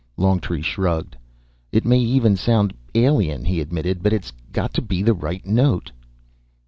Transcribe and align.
Longtree 0.17 0.63
shrugged. 0.63 1.15
"It 1.71 1.85
may 1.85 1.99
even 1.99 2.35
sound 2.35 2.73
alien," 2.95 3.45
he 3.45 3.61
admitted, 3.61 4.01
"but 4.01 4.13
it's 4.13 4.33
got 4.51 4.73
to 4.73 4.81
be 4.81 5.03
the 5.03 5.13
right 5.13 5.45
note." 5.45 5.91